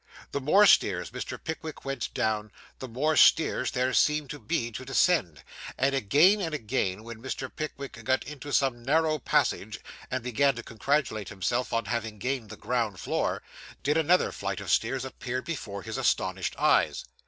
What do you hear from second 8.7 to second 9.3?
narrow